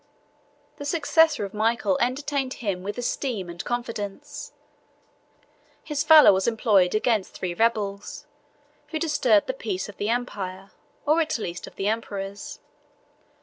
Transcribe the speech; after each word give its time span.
The 0.77 0.85
successor 0.85 1.45
of 1.45 1.53
Michael 1.53 1.95
entertained 2.01 2.55
him 2.55 2.81
with 2.81 2.97
esteem 2.97 3.51
and 3.51 3.63
confidence: 3.63 4.51
his 5.83 6.03
valor 6.03 6.33
was 6.33 6.47
employed 6.47 6.95
against 6.95 7.35
three 7.35 7.53
rebels, 7.53 8.25
who 8.87 8.97
disturbed 8.97 9.45
the 9.45 9.53
peace 9.53 9.87
of 9.89 9.97
the 9.97 10.09
empire, 10.09 10.71
or 11.05 11.21
at 11.21 11.37
least 11.37 11.67
of 11.67 11.75
the 11.75 11.87
emperors. 11.87 12.57